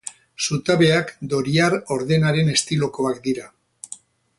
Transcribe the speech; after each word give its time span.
Zutabeak 0.45 1.11
Doriar 1.35 1.77
ordenaren 1.99 2.53
estilokoak 2.59 3.25
dira. 3.31 3.51